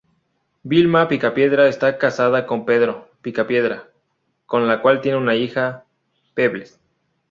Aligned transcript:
Vilma 0.63 1.07
Picapiedra 1.07 1.67
está 1.67 1.99
casada 1.99 2.47
con 2.47 2.65
Pedro 2.65 3.11
Picapiedra, 3.21 3.91
con 4.47 4.67
la 4.67 4.81
cual 4.81 4.99
tiene 4.99 5.19
una 5.19 5.35
hija: 5.35 5.85
Pebbles. 6.33 6.79